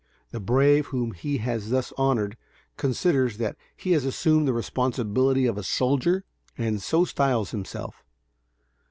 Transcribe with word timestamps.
The 0.31 0.39
brave 0.39 0.87
whom 0.87 1.11
he 1.11 1.37
has 1.45 1.69
thus 1.69 1.93
honoured, 1.95 2.35
considers 2.75 3.37
that 3.37 3.55
he 3.77 3.91
has 3.91 4.03
assumed 4.03 4.47
the 4.47 4.51
responsibility 4.51 5.45
of 5.45 5.59
a 5.59 5.63
"soldier," 5.63 6.23
and 6.57 6.81
so 6.81 7.05
styles 7.05 7.51
himself. 7.51 8.03